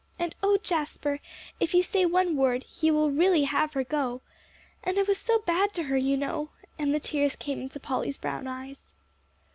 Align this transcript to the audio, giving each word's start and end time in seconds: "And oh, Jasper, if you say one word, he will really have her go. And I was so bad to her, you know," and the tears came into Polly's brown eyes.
"And 0.17 0.33
oh, 0.41 0.57
Jasper, 0.63 1.19
if 1.59 1.75
you 1.75 1.83
say 1.83 2.07
one 2.07 2.35
word, 2.35 2.63
he 2.63 2.89
will 2.89 3.11
really 3.11 3.43
have 3.43 3.73
her 3.73 3.83
go. 3.83 4.21
And 4.83 4.97
I 4.97 5.03
was 5.03 5.19
so 5.19 5.37
bad 5.37 5.75
to 5.75 5.83
her, 5.83 5.95
you 5.95 6.17
know," 6.17 6.49
and 6.79 6.91
the 6.91 6.99
tears 6.99 7.35
came 7.35 7.61
into 7.61 7.79
Polly's 7.79 8.17
brown 8.17 8.47
eyes. 8.47 8.89